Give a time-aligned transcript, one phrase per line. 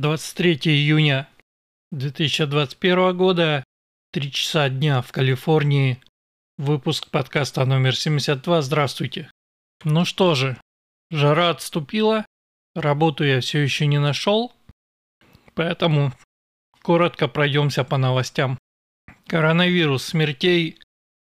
[0.00, 1.28] 23 июня
[1.92, 3.64] 2021 года,
[4.12, 6.00] 3 часа дня в Калифорнии.
[6.56, 8.62] Выпуск подкаста номер 72.
[8.62, 9.30] Здравствуйте.
[9.84, 10.58] Ну что же,
[11.10, 12.24] жара отступила,
[12.74, 14.54] работу я все еще не нашел,
[15.52, 16.14] поэтому
[16.80, 18.56] коротко пройдемся по новостям.
[19.26, 20.80] Коронавирус смертей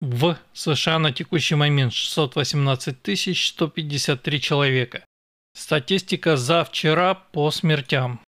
[0.02, 5.06] в США на текущий момент 618 153 человека.
[5.54, 8.20] Статистика за вчера по смертям.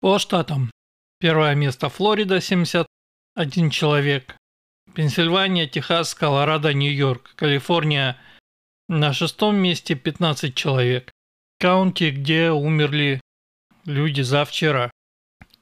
[0.00, 0.70] По штатам.
[1.18, 4.36] Первое место Флорида 71 человек.
[4.94, 8.18] Пенсильвания, Техас, Колорадо, Нью-Йорк, Калифорния
[8.88, 11.10] на шестом месте 15 человек.
[11.58, 13.20] Каунти, где умерли
[13.84, 14.90] люди за вчера.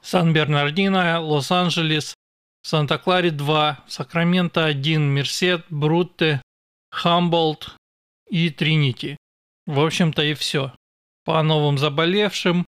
[0.02, 2.14] Сан-Бернардино, Лос-Анджелес,
[2.62, 6.42] Санта-Кларе 2, Сакраменто 1, Мерсет, Брутте,
[6.90, 7.76] Хамболт
[8.28, 9.16] и Тринити.
[9.66, 10.74] В общем-то и все.
[11.24, 12.66] По новым заболевшим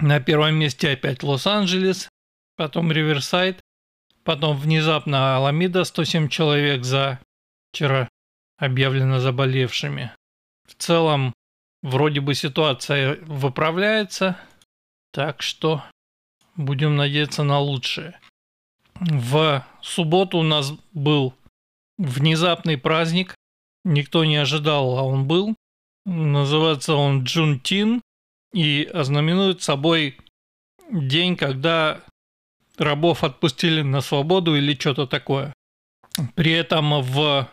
[0.00, 2.08] на первом месте опять Лос-Анджелес,
[2.56, 3.60] потом Риверсайд,
[4.24, 7.20] потом внезапно Аламида 107 человек за
[7.72, 8.08] вчера
[8.56, 10.12] объявлено заболевшими.
[10.66, 11.32] В целом,
[11.82, 14.38] вроде бы ситуация выправляется,
[15.12, 15.82] так что
[16.56, 18.18] будем надеяться на лучшее.
[19.00, 21.34] В субботу у нас был
[21.96, 23.34] внезапный праздник,
[23.84, 25.54] никто не ожидал, а он был.
[26.04, 28.02] Называется он Джунтин
[28.52, 30.18] и ознаменует собой
[30.90, 32.02] день, когда
[32.76, 35.52] рабов отпустили на свободу или что-то такое.
[36.34, 37.50] При этом в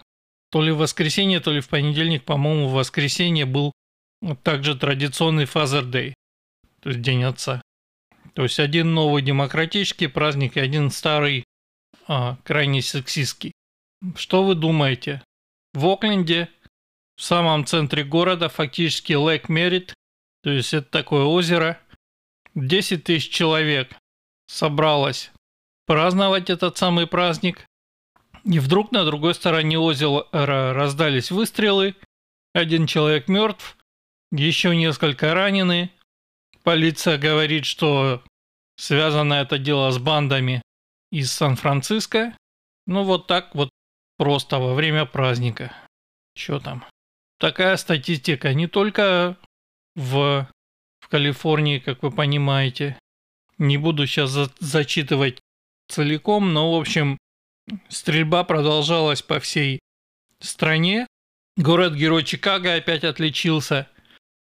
[0.51, 3.71] то ли в воскресенье, то ли в понедельник, по-моему, в воскресенье был
[4.43, 6.13] также традиционный Father Day,
[6.81, 7.61] то есть День Отца.
[8.33, 11.43] То есть один новый демократический праздник и один старый
[12.07, 13.53] а, крайне сексистский.
[14.15, 15.21] Что вы думаете?
[15.73, 16.49] В Окленде
[17.15, 19.93] в самом центре города, фактически Лейк Мерит,
[20.45, 21.79] то есть это такое озеро.
[22.53, 23.97] 10 тысяч человек
[24.45, 25.31] собралось
[25.87, 27.65] праздновать этот самый праздник.
[28.43, 31.95] И вдруг на другой стороне озера раздались выстрелы.
[32.53, 33.75] Один человек мертв,
[34.31, 35.89] еще несколько ранены.
[36.61, 38.23] Полиция говорит, что
[38.77, 40.61] связано это дело с бандами
[41.11, 42.37] из Сан-Франциско.
[42.85, 43.71] Ну вот так вот
[44.19, 45.73] просто во время праздника.
[46.35, 46.85] Что там?
[47.39, 49.37] такая статистика не только
[49.95, 50.47] в,
[50.99, 52.97] в Калифорнии, как вы понимаете.
[53.57, 55.39] Не буду сейчас за, зачитывать
[55.87, 57.17] целиком, но, в общем,
[57.89, 59.79] стрельба продолжалась по всей
[60.39, 61.07] стране.
[61.57, 63.87] Город-герой Чикаго опять отличился.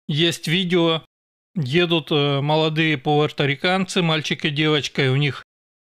[0.08, 1.04] Есть видео,
[1.54, 5.42] едут э, молодые пуэрториканцы, мальчик и девочка, и у них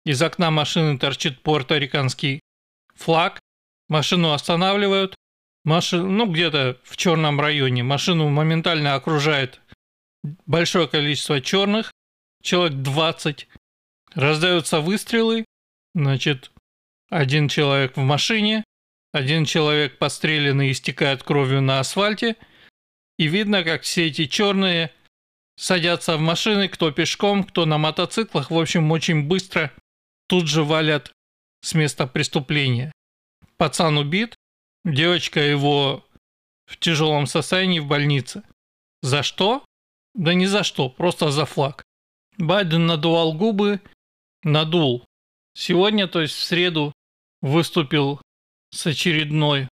[0.06, 2.42] из окна машины торчит пуэрториканский
[2.96, 3.40] флаг.
[3.88, 5.16] Машину останавливают,
[5.66, 7.84] Машину, ну, где-то в черном районе.
[7.84, 9.62] Машину моментально окружает
[10.46, 11.92] большое количество черных,
[12.42, 13.48] человек 20.
[14.16, 15.46] Раздаются выстрелы,
[15.94, 16.52] значит,
[17.10, 18.64] один человек в машине,
[19.12, 22.36] один человек подстреленный истекает кровью на асфальте,
[23.18, 24.92] и видно, как все эти черные
[25.58, 29.72] садятся в машины, кто пешком, кто на мотоциклах, в общем, очень быстро
[30.28, 31.12] тут же валят
[31.62, 32.92] с места преступления.
[33.58, 34.36] Пацан убит,
[34.86, 36.06] Девочка его
[36.66, 38.44] в тяжелом состоянии в больнице.
[39.02, 39.66] За что?
[40.14, 41.84] Да не за что, просто за флаг.
[42.38, 43.82] Байден надувал губы,
[44.44, 45.06] надул.
[45.54, 46.94] Сегодня, то есть в среду,
[47.42, 48.22] выступил
[48.72, 49.68] с очередной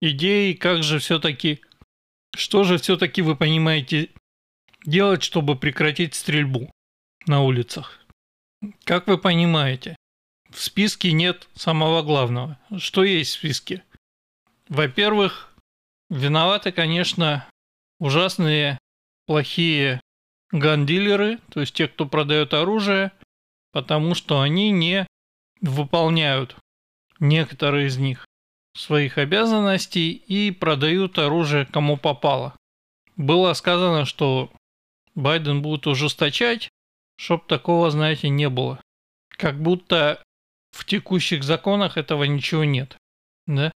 [0.00, 1.60] идеей, как же все-таки,
[2.34, 4.10] что же все-таки вы понимаете
[4.84, 6.70] делать, чтобы прекратить стрельбу
[7.26, 8.04] на улицах.
[8.84, 9.96] Как вы понимаете,
[10.50, 12.58] в списке нет самого главного.
[12.78, 13.82] Что есть в списке?
[14.72, 15.52] Во-первых,
[16.08, 17.46] виноваты, конечно,
[18.00, 18.78] ужасные,
[19.26, 20.00] плохие
[20.50, 23.12] гандилеры, то есть те, кто продает оружие,
[23.72, 25.06] потому что они не
[25.60, 26.56] выполняют
[27.18, 28.24] некоторые из них
[28.74, 32.56] своих обязанностей и продают оружие кому попало.
[33.16, 34.50] Было сказано, что
[35.14, 36.70] Байден будет ужесточать,
[37.18, 38.80] чтоб такого, знаете, не было.
[39.28, 40.22] Как будто
[40.70, 42.96] в текущих законах этого ничего нет.
[43.46, 43.70] Да?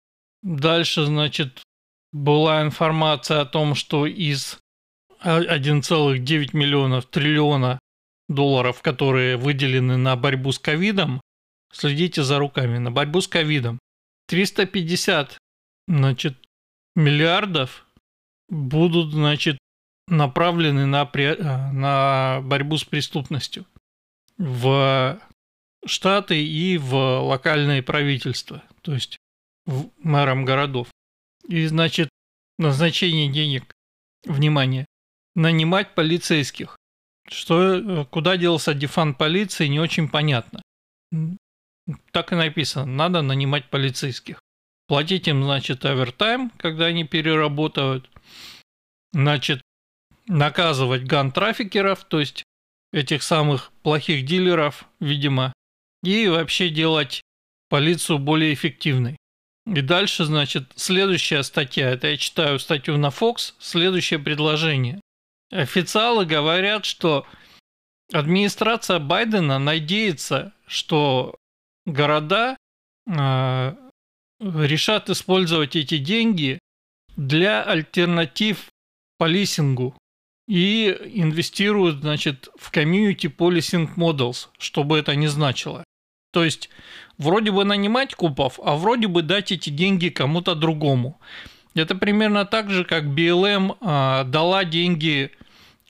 [0.43, 1.63] Дальше, значит,
[2.11, 4.59] была информация о том, что из
[5.23, 7.79] 1,9 миллионов триллиона
[8.27, 11.21] долларов, которые выделены на борьбу с ковидом,
[11.71, 13.79] следите за руками, на борьбу с ковидом,
[14.27, 15.37] 350
[15.87, 16.37] значит,
[16.95, 17.85] миллиардов
[18.49, 19.57] будут, значит,
[20.07, 21.09] направлены на,
[21.71, 23.65] на борьбу с преступностью
[24.37, 25.19] в
[25.85, 28.61] штаты и в локальные правительства.
[28.81, 29.17] То есть
[29.65, 30.89] мэром городов.
[31.47, 32.09] И, значит,
[32.57, 33.71] назначение денег,
[34.25, 34.85] внимание,
[35.35, 36.77] нанимать полицейских.
[37.27, 40.61] Что, э, куда делся дефан полиции, не очень понятно.
[42.11, 44.39] Так и написано, надо нанимать полицейских.
[44.87, 48.09] Платить им, значит, овертайм, когда они переработают.
[49.13, 49.61] Значит,
[50.27, 52.43] наказывать ган-трафикеров, то есть
[52.91, 55.53] этих самых плохих дилеров, видимо,
[56.03, 57.21] и вообще делать
[57.69, 59.17] полицию более эффективной.
[59.65, 64.99] И дальше, значит, следующая статья, это я читаю статью на Fox, следующее предложение.
[65.51, 67.25] Официалы говорят, что
[68.11, 71.35] администрация Байдена надеется, что
[71.85, 72.57] города
[73.07, 73.75] э,
[74.39, 76.59] решат использовать эти деньги
[77.15, 78.69] для альтернатив
[79.17, 79.95] полисингу
[80.47, 85.82] и инвестируют, значит, в community policing models, чтобы это не значило.
[86.33, 86.71] То есть,
[87.19, 91.21] вроде бы нанимать купов, а вроде бы дать эти деньги кому-то другому.
[91.75, 95.31] Это примерно так же, как BLM а, дала деньги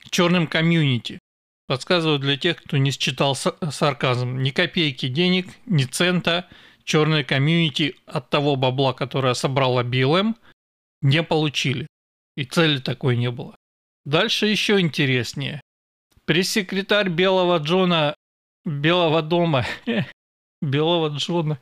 [0.09, 1.19] черным комьюнити.
[1.67, 4.39] Подсказываю для тех, кто не считал сарказм.
[4.39, 6.49] Ни копейки денег, ни цента
[6.83, 10.35] черные комьюнити от того бабла, которое собрала BLM,
[11.01, 11.87] не получили.
[12.35, 13.55] И цели такой не было.
[14.03, 15.61] Дальше еще интереснее.
[16.25, 18.13] Пресс-секретарь Белого Джона
[18.65, 19.65] Белого дома
[20.63, 21.59] Белого Джона.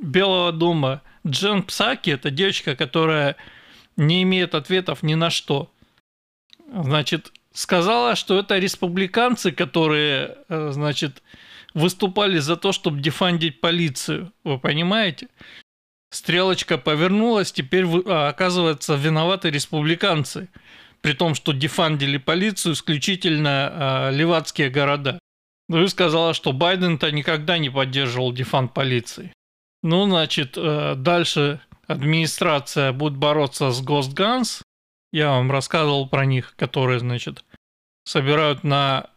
[0.00, 1.02] Белого дома.
[1.26, 3.36] Джен Псаки– это девочка, которая
[3.96, 5.70] не имеет ответов ни на что.
[6.72, 11.22] Значит, сказала, что это республиканцы, которые, э, значит,
[11.74, 14.32] выступали за то, чтобы дефандить полицию.
[14.44, 15.28] Вы понимаете?
[16.10, 20.48] Стрелочка повернулась, теперь а, оказывается виноваты республиканцы.
[21.02, 25.18] При том, что дефандили полицию исключительно а, левацкие города.
[25.70, 29.32] Ну и сказала, что Байден-то никогда не поддерживал дефанд полиции.
[29.84, 34.62] Ну, значит, э, дальше администрация будет бороться с Guns.
[35.12, 37.44] Я вам рассказывал про них, которые, значит,
[38.02, 39.10] собирают на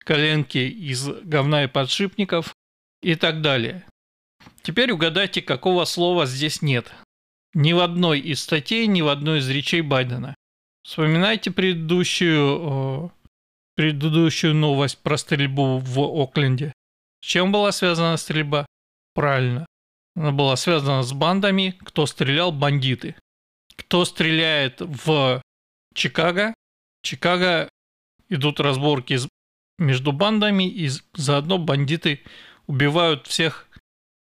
[0.00, 2.52] коленки из говна и подшипников
[3.00, 3.84] и так далее.
[4.62, 6.92] Теперь угадайте, какого слова здесь нет.
[7.54, 10.34] Ни в одной из статей, ни в одной из речей Байдена.
[10.82, 13.12] Вспоминайте предыдущую
[13.74, 16.72] предыдущую новость про стрельбу в Окленде.
[17.20, 18.66] С чем была связана стрельба?
[19.14, 19.66] Правильно.
[20.14, 23.14] Она была связана с бандами, кто стрелял, бандиты.
[23.76, 25.40] Кто стреляет в
[25.94, 26.54] Чикаго?
[27.02, 27.68] Чикаго
[28.28, 29.18] идут разборки
[29.78, 32.20] между бандами, и заодно бандиты
[32.66, 33.68] убивают всех,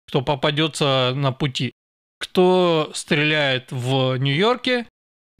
[0.07, 1.73] кто попадется на пути.
[2.19, 4.87] Кто стреляет в Нью-Йорке,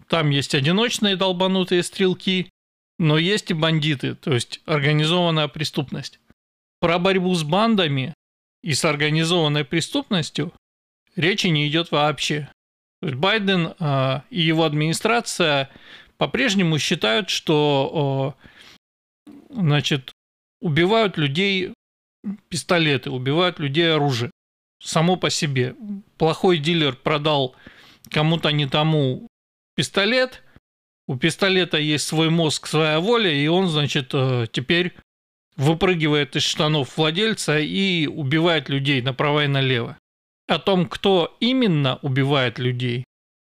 [0.07, 2.49] там есть одиночные долбанутые стрелки,
[3.01, 6.19] но есть и бандиты, то есть организованная преступность.
[6.79, 8.13] Про борьбу с бандами
[8.61, 10.53] и с организованной преступностью
[11.15, 12.47] речи не идет вообще.
[13.01, 15.71] То есть Байден э, и его администрация
[16.17, 18.37] по-прежнему считают, что
[19.27, 20.11] э, значит,
[20.61, 21.73] убивают людей
[22.49, 24.29] пистолеты, убивают людей оружие.
[24.79, 25.75] Само по себе.
[26.19, 27.55] Плохой дилер продал
[28.11, 29.27] кому-то не тому
[29.75, 30.43] пистолет–
[31.11, 34.93] у пистолета есть свой мозг, своя воля, и он, значит, э, теперь
[35.57, 39.97] выпрыгивает из штанов владельца и убивает людей направо и налево.
[40.47, 43.03] О том, кто именно убивает людей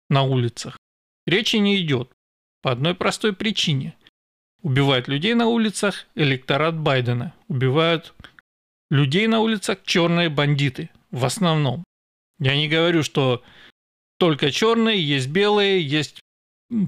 [0.10, 0.78] на улицах,
[1.26, 2.10] речи не идет.
[2.62, 3.98] По одной простой причине.
[4.62, 7.34] Убивают людей на улицах электорат Байдена.
[7.50, 8.14] Убивают
[8.90, 10.90] людей на улицах черные бандиты.
[11.12, 11.84] В основном.
[12.40, 13.44] Я не говорю, что
[14.20, 16.22] только черные, есть белые, есть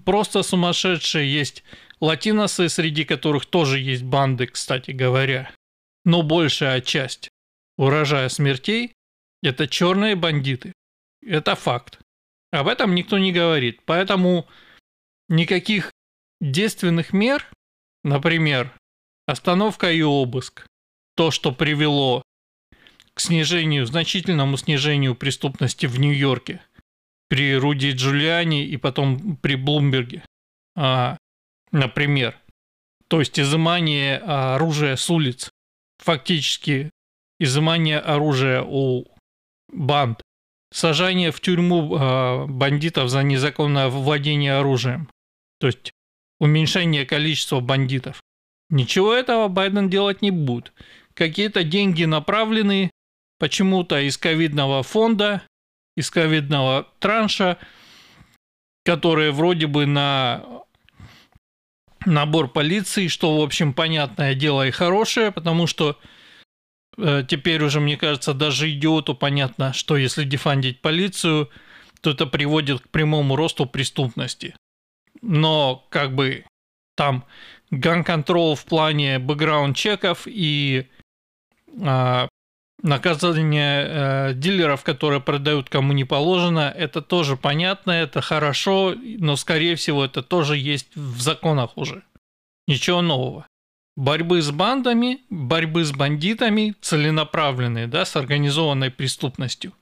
[0.06, 1.64] просто сумасшедшие, есть
[2.00, 5.52] латиносы, среди которых тоже есть банды, кстати говоря.
[6.06, 7.30] Но большая часть
[7.78, 8.94] урожая смертей–
[9.44, 10.74] это черные бандиты.
[11.26, 12.00] Это факт.
[12.52, 13.82] Об этом никто не говорит.
[13.86, 14.48] Поэтому
[15.28, 15.92] никаких
[16.42, 17.46] действенных мер,
[18.04, 18.74] например,
[19.28, 20.66] остановка и обыск,
[21.16, 22.24] то, что привело
[23.14, 26.62] к снижению, значительному снижению преступности в Нью-Йорке–
[27.30, 30.24] при Руди Джулиани и потом при Блумберге,
[30.76, 31.18] а,
[31.72, 32.38] например.
[33.08, 35.50] То есть изымание оружия с улиц,
[36.00, 36.92] фактически
[37.40, 39.06] изымание оружия у
[39.72, 40.22] банд,
[40.72, 45.10] сажание в тюрьму а, бандитов за незаконное владение оружием,
[45.60, 45.92] то есть
[46.40, 48.22] уменьшение количества бандитов.
[48.70, 50.74] Ничего этого Байден делать не будет.
[51.14, 52.92] Какие-то деньги направлены
[53.40, 55.44] почему-то из ковидного фонда
[56.00, 57.58] из ковидного транша,
[58.86, 60.44] которые вроде бы на
[62.06, 66.00] набор полиции, что, в общем, понятное дело и хорошее, потому что
[66.98, 71.50] э, теперь уже, мне кажется, даже идиоту понятно, что если дефандить полицию,
[72.00, 74.56] то это приводит к прямому росту преступности.
[75.22, 76.46] Но как бы
[76.96, 77.26] там
[77.72, 80.88] ган-контрол в плане бэкграунд-чеков и
[81.82, 82.29] а,
[82.82, 89.76] наказание э, дилеров, которые продают кому не положено, это тоже понятно, это хорошо, но, скорее
[89.76, 92.04] всего, это тоже есть в законах уже.
[92.68, 93.48] Ничего нового.
[93.96, 99.74] Борьбы с бандами, борьбы с бандитами целенаправленные, да, с организованной преступностью.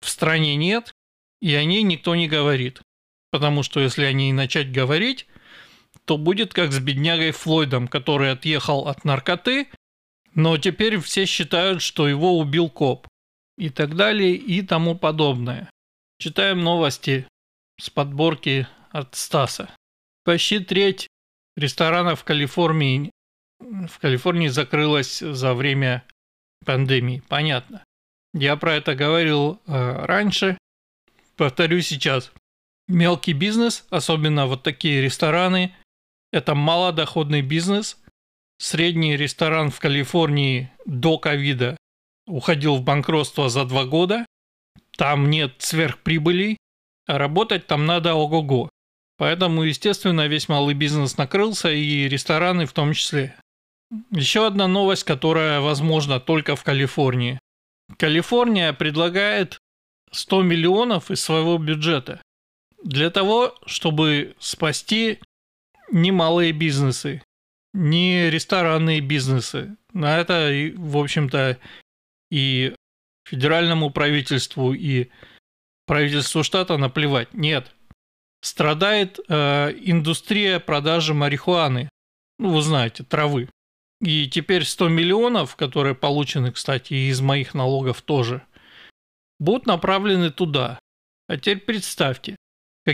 [0.00, 0.94] В стране нет,
[1.42, 2.80] и о ней никто не говорит.
[3.30, 5.26] Потому что если о ней начать говорить,
[6.04, 9.68] то будет как с беднягой Флойдом, который отъехал от наркоты,
[10.34, 13.06] но теперь все считают, что его убил коп.
[13.56, 15.68] И так далее, и тому подобное.
[16.18, 17.26] Читаем новости
[17.78, 19.70] с подборки от Стаса.
[20.24, 21.08] Почти треть
[21.56, 23.10] ресторанов в Калифорнии,
[23.60, 26.04] в Калифорнии закрылась за время
[26.64, 27.22] пандемии.
[27.28, 27.84] Понятно.
[28.32, 30.56] Я про это говорил э, раньше.
[31.36, 32.32] Повторю сейчас.
[32.88, 35.74] Мелкий бизнес, особенно вот такие рестораны,
[36.32, 37.99] это малодоходный бизнес.
[38.62, 41.78] Средний ресторан в Калифорнии до ковида
[42.26, 44.26] уходил в банкротство за два года.
[44.98, 46.58] Там нет сверхприбылей,
[47.06, 48.68] а работать там надо ого-го.
[49.16, 53.34] Поэтому, естественно, весь малый бизнес накрылся, и рестораны в том числе.
[54.10, 57.38] Еще одна новость, которая возможна только в Калифорнии.
[57.96, 59.58] Калифорния предлагает
[60.12, 62.20] 100 миллионов из своего бюджета
[62.84, 65.18] для того, чтобы спасти
[65.90, 67.22] немалые бизнесы,
[67.72, 69.76] не ресторанные бизнесы.
[69.92, 71.58] На это, в общем-то,
[72.30, 72.74] и
[73.26, 75.10] федеральному правительству, и
[75.86, 77.32] правительству штата наплевать.
[77.34, 77.72] Нет.
[78.42, 81.88] Страдает э, индустрия продажи марихуаны.
[82.38, 83.48] Ну, вы знаете, травы.
[84.00, 88.42] И теперь 100 миллионов, которые получены, кстати, из моих налогов тоже,
[89.38, 90.78] будут направлены туда.
[91.28, 92.36] А теперь представьте,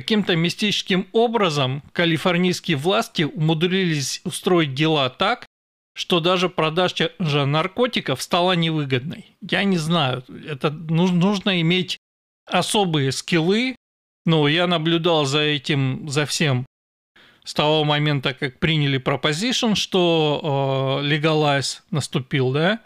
[0.00, 5.46] каким-то мистическим образом калифорнийские власти умудрились устроить дела так,
[5.94, 9.34] что даже продажа наркотиков стала невыгодной.
[9.40, 11.96] Я не знаю, это нужно иметь
[12.46, 13.76] особые скиллы,
[14.26, 16.66] но я наблюдал за этим, за всем
[17.42, 21.06] с того момента, как приняли пропозишн, что э,
[21.90, 22.80] наступил, да,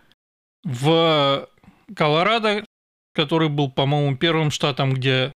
[0.63, 1.49] в
[1.97, 2.65] Колорадо,
[3.15, 5.33] который был, по-моему, первым штатом, где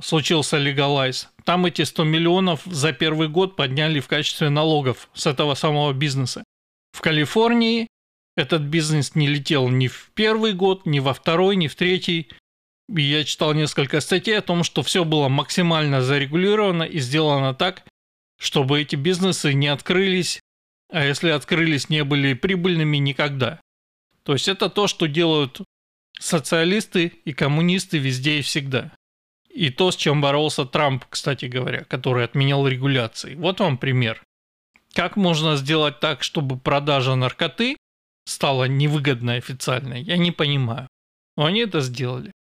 [0.00, 5.54] случился легалайз, там эти 100 миллионов за первый год подняли в качестве налогов с этого
[5.54, 6.44] самого бизнеса.
[6.92, 7.88] В Калифорнии
[8.36, 12.30] этот бизнес не летел ни в первый год, ни во второй, ни в третий.
[12.94, 17.84] И я читал несколько статей о том, что все было максимально зарегулировано и сделано так,
[18.38, 20.40] чтобы эти бизнесы не открылись,
[20.92, 23.60] а если открылись, не были прибыльными никогда.
[24.22, 25.60] То есть это то, что делают
[26.18, 28.92] социалисты и коммунисты везде и всегда.
[29.56, 33.36] И то, с чем боролся Трамп, кстати говоря, который отменял регуляции.
[33.36, 34.22] Вот вам пример.
[34.92, 37.78] Как можно сделать так, чтобы продажа наркоты
[38.26, 40.88] стала невыгодной официально, я не понимаю.
[41.38, 42.32] Но они это сделали.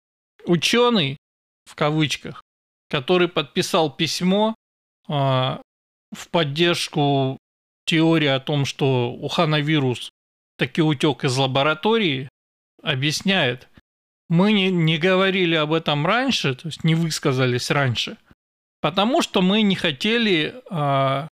[0.44, 1.16] Ученый,
[1.64, 2.42] в кавычках,
[2.90, 4.56] который подписал письмо
[5.06, 5.62] а,
[6.10, 7.38] в поддержку
[7.86, 10.10] теории о том, что ухановирус
[10.58, 12.28] таки утек из лаборатории,
[12.82, 13.68] объясняет,
[14.28, 18.16] мы не, не говорили об этом раньше, то есть не высказались раньше,
[18.80, 21.28] потому что мы не хотели э,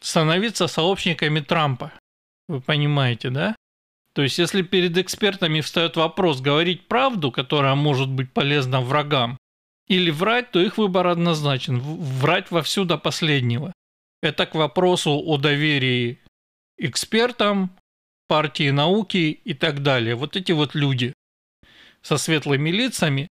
[0.00, 1.92] становиться сообщниками Трампа.
[2.48, 3.56] Вы понимаете, да?
[4.14, 9.38] То есть, если перед экспертами встает вопрос говорить правду, которая может быть полезна врагам,
[9.88, 11.78] или врать, то их выбор однозначен.
[11.80, 13.72] Врать вовсю до последнего.
[14.22, 16.20] Это к вопросу о доверии
[16.78, 17.76] экспертам,
[18.26, 20.14] партии науки и так далее.
[20.14, 21.12] Вот эти вот люди
[22.04, 23.28] со светлыми лицами,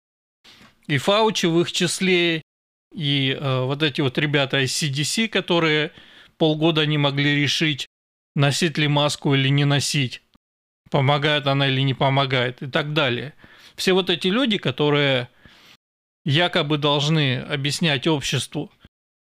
[0.87, 2.41] и Фаучи в их числе,
[2.93, 5.91] и э, вот эти вот ребята из CDC, которые
[6.37, 7.85] полгода не могли решить,
[8.35, 10.21] носить ли маску или не носить,
[10.89, 13.33] помогает она или не помогает и так далее.
[13.75, 15.29] Все вот эти люди, которые
[16.23, 18.71] якобы должны объяснять обществу,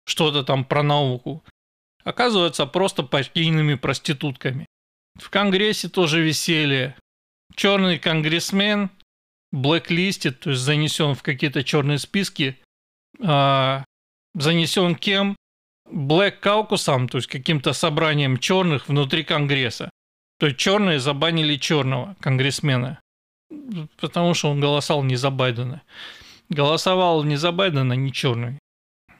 [0.05, 1.43] что-то там про науку,
[2.03, 4.67] оказываются просто партийными проститутками.
[5.19, 6.95] В Конгрессе тоже веселье.
[7.55, 8.89] Черный конгрессмен
[9.51, 12.58] блэклистит, то есть занесен в какие-то черные списки,
[13.22, 13.84] а,
[14.34, 15.36] занесен кем?
[15.89, 19.89] Black Caucusом, то есть каким-то собранием черных внутри Конгресса.
[20.39, 23.00] То есть черные забанили черного конгрессмена,
[24.00, 25.84] потому что он голосовал не за Байдена.
[26.50, 28.58] Голосовал не за Байдена, не черный.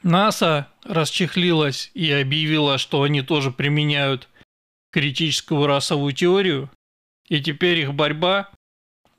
[0.02, 4.30] НАСА расчехлилась и объявила, что они тоже применяют
[4.92, 6.72] критическую расовую теорию,
[7.28, 8.50] и теперь их борьба,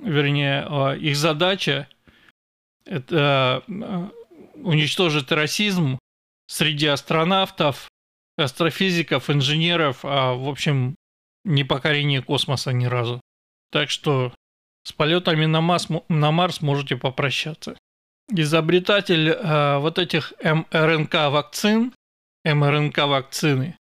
[0.03, 1.89] вернее, а, их задача–
[2.85, 4.11] это а,
[4.57, 5.99] уничтожить расизм
[6.47, 7.89] среди астронавтов,
[8.37, 10.95] астрофизиков, инженеров, а в общем
[11.45, 13.21] не покорение космоса ни разу.
[13.71, 14.33] Так что
[14.85, 17.77] с полетами на, Марс, на Марс можете попрощаться.
[18.31, 21.93] Изобретатель э, вот этих МРНК-вакцин,
[22.45, 23.77] МРНК-вакцины,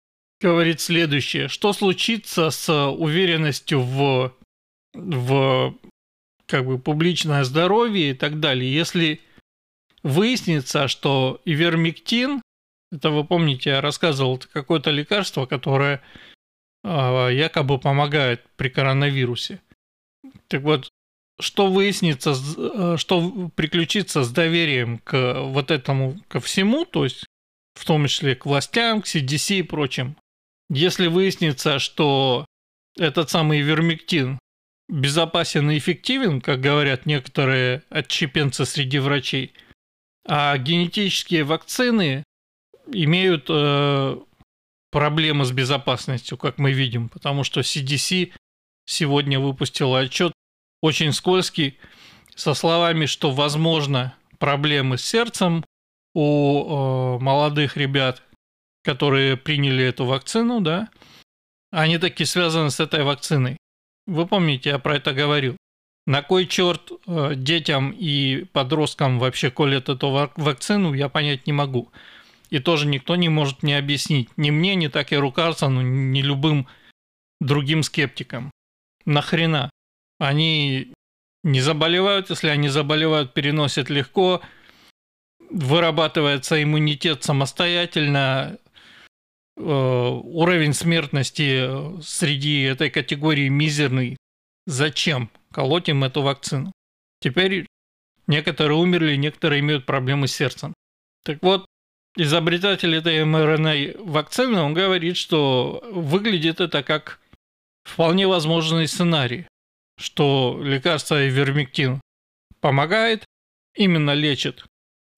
[0.41, 1.49] говорит следующее.
[1.49, 4.33] Что случится с уверенностью в,
[4.95, 5.75] в
[6.47, 9.21] как бы публичное здоровье и так далее, если
[10.03, 12.43] выяснится, что ивермектин,
[12.93, 16.01] это вы помните, я рассказывал, это какое-то лекарство, которое
[16.85, 16.89] э,
[17.33, 19.61] якобы помогает при коронавирусе.
[20.49, 20.89] Так вот,
[21.41, 27.25] что выяснится, э, что приключится с доверием к вот этому, ко всему, то есть
[27.75, 30.17] в том числе к властям, к CDC и прочим,
[30.71, 32.47] если выяснится, что
[32.97, 34.39] этот самый вермектин
[34.89, 39.53] безопасен и эффективен, как говорят некоторые отщепенцы среди врачей,
[40.27, 42.25] а генетические вакцины
[42.93, 44.19] имеют э,
[44.91, 48.33] проблемы с безопасностью, как мы видим, потому что CDC
[48.87, 50.33] сегодня выпустила отчет
[50.81, 51.79] очень скользкий,
[52.37, 55.65] со словами, что возможно проблемы с сердцем
[56.15, 58.23] у э, молодых ребят,
[58.85, 60.89] которые приняли эту вакцину, да,
[61.71, 63.57] они такие связаны с этой вакциной.
[64.07, 65.57] Вы помните, я про это говорил.
[66.07, 71.91] На кой черт э, детям и подросткам вообще колят эту вакцину, я понять не могу.
[72.51, 74.29] И тоже никто не может мне объяснить.
[74.37, 76.69] Ни мне, ни Такеру Карсону, ни любым
[77.41, 78.53] другим скептикам.
[79.05, 79.71] Нахрена?
[80.19, 80.93] Они
[81.43, 84.43] не заболевают, если они заболевают, переносят легко,
[85.51, 88.59] вырабатывается иммунитет самостоятельно,
[89.57, 94.17] уровень смертности среди этой категории мизерный.
[94.67, 96.73] Зачем колоть им эту вакцину?
[97.21, 97.67] Теперь
[98.27, 100.75] некоторые умерли, некоторые имеют проблемы с сердцем.
[101.25, 101.67] Так вот,
[102.17, 107.21] изобретатель этой mRNA вакцины, он говорит, что выглядит это как
[107.85, 109.47] вполне возможный сценарий
[109.99, 112.01] что лекарство ивермектин
[112.61, 113.25] помогает,
[113.75, 114.65] именно лечит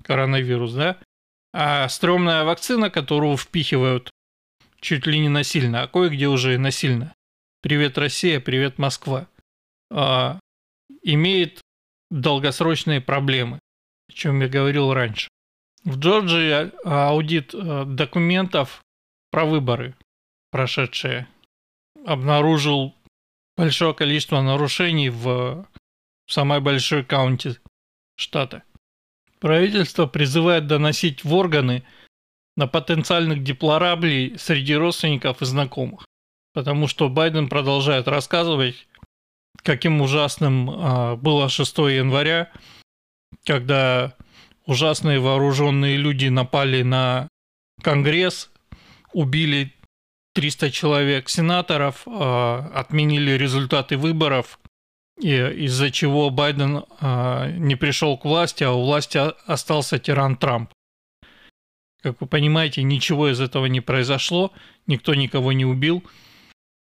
[0.04, 0.98] коронавирус, да,
[1.52, 4.10] а стрёмная вакцина, которую впихивают
[4.80, 7.14] чуть ли не насильно, а кое-где уже и насильно.
[7.62, 9.28] Привет, Россия, привет, Москва.
[9.90, 10.38] А,
[11.02, 11.60] имеет
[12.10, 13.58] долгосрочные проблемы,
[14.08, 15.28] о чем я говорил раньше.
[15.84, 18.82] В Джорджии аудит э, документов
[19.30, 19.94] про выборы
[20.50, 21.28] прошедшие
[22.04, 22.94] обнаружил
[23.56, 25.66] большое количество нарушений в
[26.26, 27.60] самой большой каунте
[28.16, 28.62] штата.
[29.40, 31.84] Правительство призывает доносить в органы
[32.58, 36.04] на потенциальных деплораблей среди родственников и знакомых.
[36.54, 38.88] Потому что Байден продолжает рассказывать,
[39.62, 42.50] каким ужасным а, было 6 января,
[43.44, 44.16] когда
[44.66, 47.28] ужасные вооруженные люди напали на
[47.80, 48.50] Конгресс,
[49.12, 49.72] убили
[50.34, 52.10] 300 человек сенаторов э,
[52.74, 54.58] отменили результаты выборов,
[55.20, 55.32] и
[55.64, 60.70] из-за чего Байден э, не пришел к власти, а у власти остался тиран Трамп.
[62.02, 64.52] Как вы понимаете, ничего из этого не произошло,
[64.86, 66.04] никто никого не убил.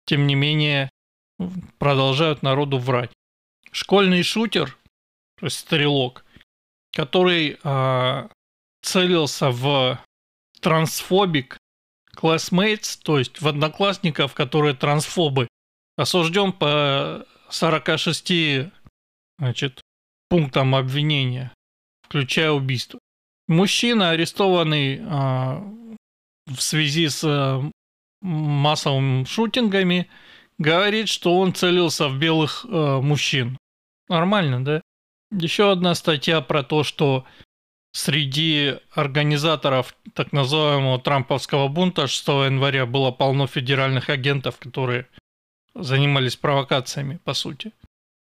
[0.06, 0.90] Тем не менее,
[1.78, 3.12] продолжают народу врать.
[3.72, 4.78] Школьный шутер,
[5.40, 6.24] то есть стрелок,
[6.94, 8.30] который э,
[8.82, 10.00] целился в
[10.62, 11.58] трансфобик
[12.16, 15.48] classmates, то есть в одноклассников, которые трансфобы,
[15.98, 18.72] осужден по 46
[19.40, 19.82] значит,
[20.30, 21.52] пунктам обвинения,
[22.04, 23.00] включая убийство.
[23.48, 25.64] Мужчина, арестованный а,
[26.48, 27.62] в связи с а,
[28.22, 30.10] массовыми шутингами,
[30.58, 33.58] говорит, что он целился в белых а, мужчин.
[34.08, 34.82] Нормально, да?
[35.32, 37.26] Еще одна статья про то, что
[37.96, 45.08] Среди организаторов так называемого трамповского бунта 6 января было полно федеральных агентов, которые
[45.76, 47.72] занимались провокациями, по сути.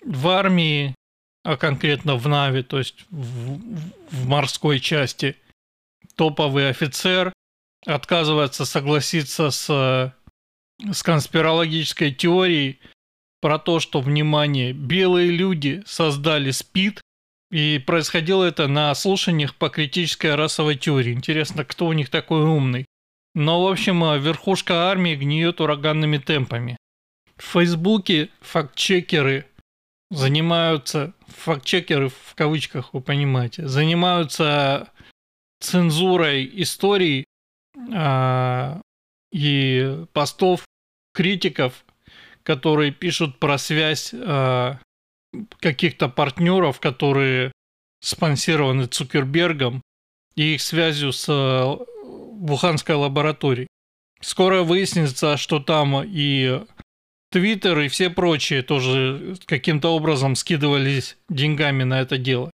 [0.05, 0.93] В армии,
[1.47, 3.61] а конкретно в Нави, то есть в,
[4.11, 5.37] в морской части,
[6.15, 7.31] топовый офицер
[7.85, 10.13] отказывается согласиться с,
[10.91, 12.81] с конспирологической теорией
[13.39, 16.99] про то, что, внимание, белые люди создали СПИД,
[17.49, 21.13] и происходило это на слушаниях по критической расовой теории.
[21.13, 22.85] Интересно, кто у них такой умный?
[23.35, 26.75] Но, в общем, э, верхушка армии гниет ураганными темпами.
[27.37, 29.45] В Фейсбуке фактчекеры
[30.09, 34.91] занимаются, фактчекеры в кавычках, вы понимаете, занимаются
[35.59, 37.25] цензурой историй
[37.93, 38.81] а,
[39.31, 40.65] и постов
[41.13, 41.85] критиков,
[42.43, 44.79] которые пишут про связь а,
[45.59, 47.51] каких-то партнеров, которые
[47.99, 49.81] спонсированы Цукербергом
[50.35, 53.67] и их связью с э, Вуханской лабораторией.
[54.21, 56.63] Скоро выяснится, что там и
[57.29, 62.51] Твиттер и все прочие тоже каким-то образом скидывались деньгами на это дело.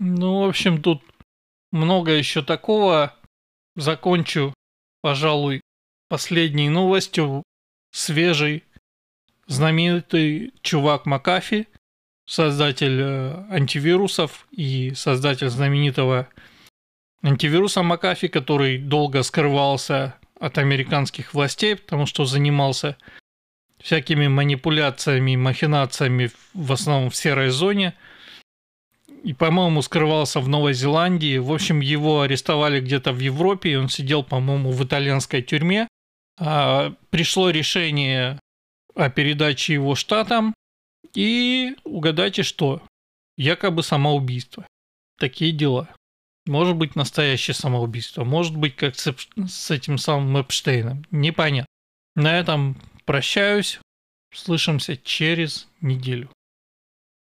[0.00, 1.02] Ну, в общем, тут
[1.72, 3.14] много еще такого.
[3.76, 4.54] Закончу,
[5.02, 5.60] пожалуй,
[6.08, 7.42] последней новостью.
[7.92, 8.64] Свежий,
[9.46, 11.68] знаменитый чувак McAfee,
[12.26, 16.28] создатель э, антивирусов и создатель знаменитого
[17.22, 22.98] антивируса McAfee, который долго скрывался от американских властей, потому что занимался
[23.86, 27.94] всякими манипуляциями, махинациями в основном в серой зоне.
[29.22, 31.38] И, по-моему, скрывался в Новой Зеландии.
[31.38, 35.86] В общем, его арестовали где-то в Европе, и он сидел, по-моему, в итальянской тюрьме.
[36.36, 38.40] А, пришло решение
[38.96, 40.52] о передаче его штатам.
[41.14, 42.82] И угадайте что?
[43.36, 44.66] Якобы самоубийство.
[45.16, 45.88] Такие дела.
[46.44, 48.24] Может быть настоящее самоубийство.
[48.24, 49.14] Может быть как с,
[49.46, 51.04] с этим самым Эпштейном.
[51.12, 51.68] Непонятно.
[52.16, 53.78] На этом Прощаюсь.
[54.34, 56.28] Слышимся через неделю.